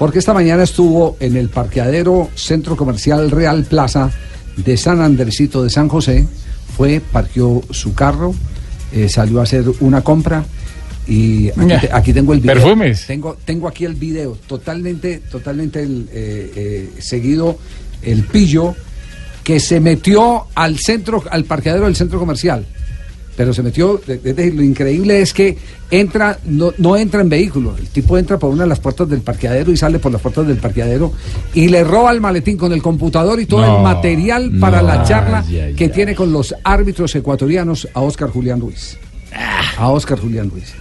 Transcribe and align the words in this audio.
Porque 0.00 0.18
esta 0.18 0.32
mañana 0.34 0.62
estuvo 0.64 1.16
en 1.20 1.36
el 1.36 1.48
parqueadero 1.50 2.30
Centro 2.34 2.74
Comercial 2.74 3.30
Real 3.30 3.64
Plaza 3.64 4.10
de 4.56 4.76
San 4.76 5.00
Andresito 5.00 5.62
de 5.62 5.70
San 5.70 5.88
José. 5.88 6.26
Fue, 6.76 7.00
parqueó 7.12 7.62
su 7.70 7.94
carro, 7.94 8.34
eh, 8.92 9.08
salió 9.10 9.40
a 9.40 9.42
hacer 9.42 9.64
una 9.80 10.00
compra. 10.02 10.42
Y 11.06 11.50
aquí, 11.50 11.86
te- 11.86 11.90
aquí 11.92 12.12
tengo 12.14 12.32
el 12.32 12.40
video. 12.40 12.54
Perfumes. 12.54 13.06
Tengo, 13.06 13.36
tengo 13.44 13.68
aquí 13.68 13.84
el 13.84 13.94
video. 13.94 14.38
Totalmente, 14.46 15.18
totalmente 15.30 15.82
el, 15.82 16.08
eh, 16.12 16.52
eh, 16.56 16.90
seguido 17.00 17.58
el 18.02 18.22
pillo 18.24 18.74
que 19.44 19.60
se 19.60 19.80
metió 19.80 20.46
al 20.54 20.78
centro, 20.78 21.22
al 21.30 21.44
parqueadero 21.44 21.84
del 21.86 21.96
centro 21.96 22.18
comercial. 22.18 22.64
Pero 23.40 23.54
se 23.54 23.62
metió, 23.62 23.98
es 24.06 24.22
decir, 24.22 24.54
lo 24.54 24.62
increíble 24.62 25.22
es 25.22 25.32
que 25.32 25.56
entra, 25.90 26.38
no, 26.44 26.74
no 26.76 26.94
entra 26.94 27.22
en 27.22 27.30
vehículo. 27.30 27.74
El 27.74 27.88
tipo 27.88 28.18
entra 28.18 28.38
por 28.38 28.50
una 28.50 28.64
de 28.64 28.68
las 28.68 28.80
puertas 28.80 29.08
del 29.08 29.22
parqueadero 29.22 29.72
y 29.72 29.78
sale 29.78 29.98
por 29.98 30.12
las 30.12 30.20
puertas 30.20 30.46
del 30.46 30.58
parqueadero 30.58 31.10
y 31.54 31.68
le 31.68 31.82
roba 31.82 32.12
el 32.12 32.20
maletín 32.20 32.58
con 32.58 32.70
el 32.70 32.82
computador 32.82 33.40
y 33.40 33.46
todo 33.46 33.62
No, 33.64 33.78
el 33.78 33.82
material 33.82 34.52
para 34.60 34.82
no. 34.82 34.88
la 34.88 35.04
charla 35.04 35.42
que 35.74 35.88
tiene 35.88 36.14
con 36.14 36.30
los 36.34 36.54
árbitros 36.62 37.14
ecuatorianos 37.16 37.88
a 37.94 38.02
Oscar 38.02 38.28
Julián 38.28 38.60
Ruiz. 38.60 38.98
A 39.78 39.88
Oscar 39.88 40.18
Julián 40.20 40.50
Ruiz. 40.50 40.74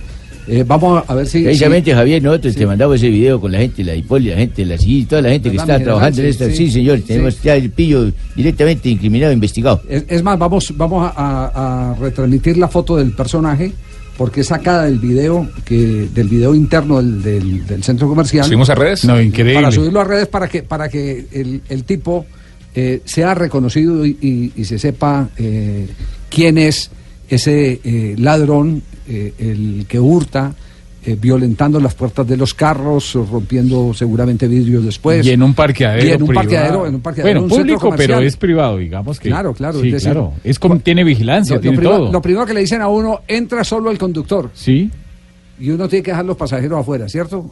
Eh, 0.48 0.63
vamos 0.66 1.03
a 1.07 1.13
ver 1.16 1.27
si. 1.27 1.43
Precisamente, 1.43 1.91
si- 1.91 1.95
Javier, 1.95 2.23
nosotros 2.23 2.53
Sí. 2.53 2.59
te 2.59 2.66
mandamos 2.66 2.95
ese 2.95 3.09
video 3.09 3.39
con 3.39 3.52
la 3.52 3.59
gente, 3.59 3.84
la 3.84 3.95
Hipólita, 3.95 4.31
la 4.34 4.39
gente, 4.39 4.66
la 4.66 4.77
CIGI, 4.77 5.05
toda 5.05 5.21
la 5.21 5.30
gente 5.30 5.52
que 5.52 5.57
¿Verdad, 5.57 5.75
está 5.75 5.84
trabajando 5.84 6.21
en 6.21 6.27
esto. 6.27 6.49
Sí, 6.52 6.71
señor, 6.71 6.97
Sí. 6.99 7.03
tenemos 7.03 7.41
ya 7.43 7.55
el 7.55 7.70
pillo 7.70 8.11
directamente 8.35 8.89
incriminado, 8.89 9.31
investigado. 9.31 9.81
Es, 9.88 10.05
es 10.07 10.23
más, 10.23 10.39
vamos, 10.39 10.73
vamos 10.75 11.11
a, 11.16 11.21
a- 11.21 11.91
a 11.91 11.95
retransmitir 11.95 12.57
la 12.57 12.67
foto 12.67 12.95
del 12.97 13.11
personaje 13.11 13.71
porque 14.17 14.41
es 14.41 14.47
sacada 14.47 14.85
del 14.85 14.97
video 14.99 15.47
que 15.66 16.07
del 16.13 16.27
video 16.27 16.55
interno 16.55 16.97
del, 16.97 17.21
del- 17.21 17.67
del 17.67 17.83
centro 17.83 18.08
comercial. 18.08 18.44
¿Subimos 18.45 18.69
a 18.69 18.75
redes? 18.75 19.05
No, 19.05 19.21
increíble. 19.21 19.53
Para 19.55 19.71
subirlo 19.71 20.02
a 20.02 20.03
redes 20.03 20.27
para 20.27 20.47
que 20.47 20.63
para 20.63 20.89
que 20.89 21.25
el, 21.31 21.61
el 21.69 21.83
tipo 21.83 22.25
eh, 22.75 23.02
sea 23.05 23.33
reconocido 23.36 24.05
y, 24.05 24.17
y- 24.21 24.52
y 24.55 24.66
se 24.66 24.80
sepa 24.80 25.30
eh, 25.38 25.88
quién 26.30 26.58
es 26.58 26.89
ese 27.30 27.80
eh, 27.83 28.16
ladrón, 28.17 28.81
eh, 29.09 29.33
el 29.39 29.85
que 29.88 29.99
hurta. 29.99 30.53
eh, 31.05 31.15
violentando 31.19 31.79
las 31.79 31.95
puertas 31.95 32.27
de 32.27 32.35
los 32.35 32.53
carros, 32.53 33.13
rompiendo 33.31 33.93
seguramente 33.93 34.49
vidrios 34.49 34.83
después. 34.83 35.25
y 35.25 35.29
en 35.31 35.41
un 35.41 35.53
parqueadero. 35.53 36.05
Y 36.05 36.09
en 36.11 36.21
un 36.21 36.27
privado. 36.27 36.43
parqueadero, 36.49 36.88
en 36.88 36.95
un 36.95 37.02
parqueadero, 37.02 37.39
Bueno, 37.41 37.53
un 37.55 37.59
público, 37.61 37.93
pero 37.95 38.19
es 38.19 38.35
privado, 38.35 38.77
digamos 38.77 39.17
que. 39.17 39.30
Claro, 39.30 39.53
claro, 39.53 39.80
Sí, 39.80 39.87
es 39.87 39.93
decir, 39.93 40.11
claro. 40.11 40.33
Es 40.43 40.59
como, 40.59 40.77
tiene 40.80 41.05
vigilancia, 41.05 41.53
Lo, 41.55 41.57
lo 41.59 41.61
tiene 41.61 41.77
primero, 41.77 41.97
todo. 41.99 42.11
lo 42.11 42.21
primero 42.21 42.45
que 42.45 42.53
le 42.53 42.59
dicen 42.59 42.81
a 42.81 42.89
uno, 42.89 43.21
entra 43.30 43.63
solo 43.63 43.91
el 43.91 43.97
conductor. 43.97 44.49
Sí. 44.53 44.91
Y 45.61 45.69
uno 45.71 45.87
tiene 45.87 46.03
que 46.03 46.11
dejar 46.11 46.25
los 46.25 46.35
pasajeros 46.37 46.80
afuera, 46.81 47.07
¿cierto? 47.07 47.49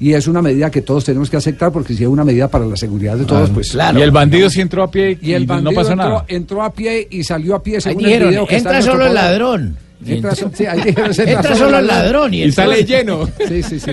Y 0.00 0.12
es 0.14 0.26
una 0.26 0.40
medida 0.42 0.70
que 0.70 0.80
todos 0.80 1.04
tenemos 1.04 1.28
que 1.30 1.36
aceptar 1.36 1.70
porque 1.72 1.94
si 1.94 2.02
es 2.04 2.08
una 2.08 2.24
medida 2.24 2.48
para 2.48 2.64
la 2.66 2.76
seguridad 2.76 3.16
de 3.18 3.24
todos, 3.26 3.48
pues... 3.50 3.74
Y 3.96 4.00
el 4.00 4.10
bandido 4.10 4.48
sí 4.50 4.60
entró 4.62 4.82
a 4.82 4.90
pie 4.90 5.18
y, 5.20 5.30
Y 5.30 5.34
el 5.34 5.44
bandido 5.46 5.70
no 5.70 5.74
pasó 5.76 5.92
entró, 5.92 6.08
nada. 6.08 6.24
entró 6.28 6.62
a 6.62 6.72
pie 6.72 7.06
y 7.10 7.24
salió 7.24 7.54
a 7.56 7.62
pie 7.62 7.74
Ahí 7.76 7.80
según 7.82 8.04
dijeron, 8.04 8.28
el 8.28 8.30
video 8.34 8.46
que 8.46 8.56
está 8.56 8.70
en 8.70 8.76
entra 8.76 8.92
solo 8.92 9.04
el 9.04 9.10
poder. 9.12 9.22
ladrón. 9.24 9.76
Entra, 10.06 10.34
so- 10.34 10.50
sí, 10.54 10.64
ahí 10.66 10.80
dijeron, 10.80 11.12
Entra 11.18 11.54
solo 11.54 11.78
el 11.78 11.86
ladrón 11.86 12.32
y, 12.32 12.50
sale 12.50 12.84
lleno. 12.84 13.26
Sí, 13.48 13.62
sí, 13.62 13.78
sí. 13.78 13.92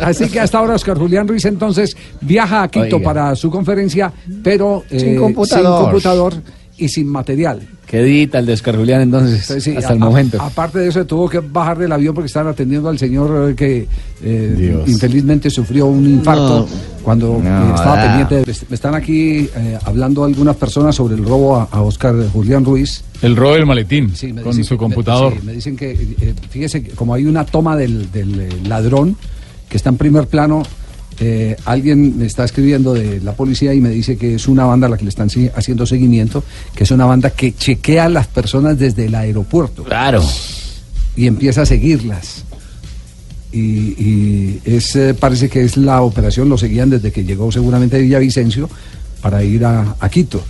Así 0.00 0.28
que 0.28 0.40
hasta 0.40 0.58
ahora 0.58 0.74
Oscar 0.74 0.98
Julián 0.98 1.26
Ruiz 1.28 1.44
entonces 1.44 1.96
viaja 2.20 2.62
a 2.62 2.68
Quito 2.68 2.96
Oiga. 2.96 3.00
para 3.04 3.36
su 3.36 3.50
conferencia, 3.50 4.12
pero 4.42 4.84
eh, 4.90 5.00
Sin 5.00 5.16
computador. 5.16 5.64
sin 5.76 5.84
computador 5.84 6.34
y 6.76 6.88
sin 6.88 7.08
material. 7.08 7.60
Qué 7.86 8.02
dita 8.02 8.38
el 8.40 8.46
de 8.46 8.52
Oscar 8.52 8.76
Julián 8.76 9.00
entonces, 9.00 9.44
Sí, 9.46 9.60
sí, 9.60 9.76
hasta 9.76 9.90
a- 9.90 9.96
el 9.96 10.02
a- 10.02 10.04
momento. 10.04 10.40
aparte 10.40 10.78
de 10.80 10.88
eso, 10.88 11.04
tuvo 11.06 11.28
que 11.28 11.38
bajar 11.40 11.78
del 11.78 11.90
avión 11.90 12.14
porque 12.14 12.26
estaban 12.26 12.52
atendiendo 12.52 12.88
al 12.90 12.98
señor 12.98 13.50
eh, 13.50 13.54
que 13.54 13.88
eh, 14.22 14.82
infelizmente 14.86 15.48
sufrió 15.48 15.86
un 15.86 16.06
infarto 16.06 16.68
cuando 17.08 17.36
eh, 17.38 17.42
No, 17.42 17.74
estaba 17.74 17.96
da. 17.96 18.18
pendiente. 18.26 18.52
Me 18.68 18.74
están 18.74 18.94
aquí 18.94 19.48
eh, 19.56 19.78
hablando 19.82 20.24
algunas 20.24 20.56
personas 20.56 20.94
sobre 20.94 21.14
el 21.14 21.24
robo 21.24 21.56
a, 21.56 21.62
a 21.72 21.80
Oscar 21.80 22.14
Julián 22.30 22.66
Ruiz. 22.66 23.02
El 23.22 23.34
robo 23.34 23.54
del 23.54 23.64
maletín 23.64 24.14
Sí, 24.14 24.30
me 24.34 24.42
con 24.42 24.50
dicen 24.52 24.64
su 24.66 24.76
computador. 24.76 25.32
Me, 25.36 25.40
sí, 25.40 25.46
me 25.46 25.52
dicen 25.54 25.74
que, 25.78 25.92
eh, 25.92 26.34
fíjese, 26.50 26.82
que 26.82 26.90
como 26.90 27.14
hay 27.14 27.24
una 27.24 27.46
toma 27.46 27.76
del, 27.78 28.12
del, 28.12 28.40
eh, 28.42 28.48
ladrón 28.64 29.16
que 29.70 29.78
está 29.78 29.88
en 29.88 29.96
primer 29.96 30.26
plano, 30.26 30.62
eh, 31.18 31.56
alguien 31.64 32.18
me 32.18 32.26
está 32.26 32.44
escribiendo 32.44 32.92
de 32.92 33.20
la 33.22 33.32
policía 33.32 33.72
y 33.72 33.80
me 33.80 33.88
dice 33.88 34.18
que 34.18 34.34
es 34.34 34.46
una 34.46 34.66
banda 34.66 34.86
a 34.86 34.90
la 34.90 34.98
que 34.98 35.04
le 35.04 35.08
están 35.08 35.30
si- 35.30 35.48
haciendo 35.56 35.86
seguimiento, 35.86 36.44
que 36.74 36.84
es 36.84 36.90
una 36.90 37.06
banda 37.06 37.30
que 37.30 37.54
chequea 37.54 38.04
a 38.04 38.08
las 38.10 38.26
personas 38.26 38.78
desde 38.78 39.06
el 39.06 39.14
aeropuerto 39.14 39.82
Claro. 39.84 40.22
y 41.16 41.26
empieza 41.26 41.62
a 41.62 41.66
seguirlas. 41.66 42.44
Y, 43.52 43.58
y 43.60 44.60
es, 44.64 44.94
eh, 44.96 45.14
parece 45.14 45.48
que 45.48 45.62
es 45.62 45.76
la 45.76 46.02
operación, 46.02 46.48
lo 46.48 46.58
seguían 46.58 46.90
desde 46.90 47.10
que 47.12 47.24
llegó 47.24 47.50
seguramente 47.50 47.96
de 47.96 48.02
Villavicencio 48.02 48.68
para 49.22 49.42
ir 49.42 49.64
a, 49.64 49.96
a 49.98 50.08
Quito. 50.08 50.42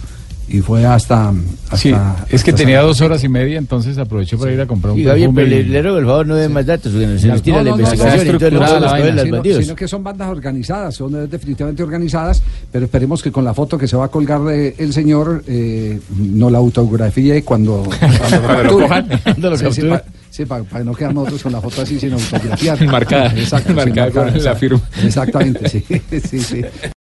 Y 0.51 0.61
fue 0.61 0.87
hasta... 0.87 1.29
hasta 1.69 1.77
Sí, 1.77 1.95
es 2.31 2.43
que 2.43 2.53
hasta 2.53 2.63
tenía 2.63 2.81
dos 2.81 3.03
horas 3.03 3.23
y 3.23 3.29
media, 3.29 3.59
entonces 3.59 3.99
aprovechó 3.99 4.39
para 4.39 4.51
ir 4.51 4.59
a 4.63 4.67
comprar 4.67 4.95
un 4.95 5.01
Y 5.01 5.05
perfume 5.05 5.33
pero 5.35 5.47
le, 5.47 5.61
y- 5.61 5.65
le 5.65 5.83
ruego 5.83 5.99
el 5.99 6.07
favor, 6.07 6.27
no 6.27 6.35
dé 6.37 6.49
más 6.49 6.65
datos, 6.65 6.91
porque 6.91 7.19
se 7.19 7.29
nos 7.29 7.43
tira 7.43 7.59
No, 7.59 7.65
la 7.65 7.71
no, 7.73 7.77
no, 7.77 7.83
investigación 7.83 8.17
no, 8.17 8.23
y 8.23 8.27
la 8.27 8.39
coger 8.39 8.81
vaina, 8.81 9.23
sino, 9.25 9.63
sino 9.63 9.77
que 9.77 9.87
son 9.87 10.03
bandas 10.03 10.29
organizadas, 10.31 10.95
son 10.95 11.15
eh, 11.17 11.27
definitivamente 11.27 11.83
organizadas, 11.83 12.43
pero 12.73 12.87
esperemos 12.87 13.23
que 13.23 13.31
con 13.31 13.45
la 13.45 13.53
foto 13.53 13.77
que 13.77 13.87
se 13.87 13.95
va 13.99 14.07
a 14.07 14.09
colgar 14.09 14.43
de 14.45 14.75
el 14.79 14.95
señor 14.95 15.45
eh, 15.47 16.01
no 16.19 16.49
la 16.49 16.57
autografíe 16.59 17.45
cuando, 17.45 17.83
cuando 18.19 18.63
lo 18.65 18.79
cojan, 18.79 19.07
cuando 19.23 19.51
lo 19.51 19.57
Sí, 19.59 19.65
sí, 19.71 19.83
capturen. 19.83 20.01
Sí, 20.39 20.47
para 20.47 20.85
no 20.85 20.95
quedar 20.95 21.15
nosotros 21.15 21.43
con 21.43 21.53
la 21.53 21.61
foto 21.61 21.83
así 21.83 21.99
sin 21.99 22.13
autografiar. 22.13 22.85
Marcada, 22.87 23.33
Exacto, 23.37 23.71
sí, 23.71 23.75
marcada 23.75 24.11
con 24.11 24.45
la 24.45 24.55
firma. 24.55 24.81
Exactamente, 25.03 25.69
sí, 25.69 25.85
sí, 26.29 26.41
sí. 26.41 26.65